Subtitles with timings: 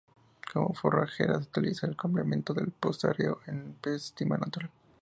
[0.51, 4.71] Como forrajera se utiliza de complemento del pastoreo en pastizal natural.